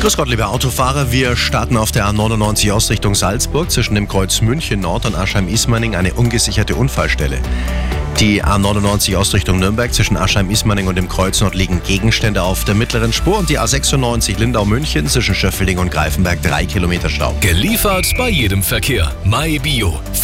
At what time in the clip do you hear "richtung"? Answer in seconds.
2.88-3.16, 9.34-9.58